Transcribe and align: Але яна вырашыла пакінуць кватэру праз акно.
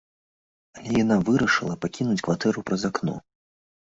Але 0.77 0.91
яна 1.03 1.17
вырашыла 1.29 1.75
пакінуць 1.85 2.19
кватэру 2.29 2.59
праз 2.71 2.81
акно. 2.91 3.15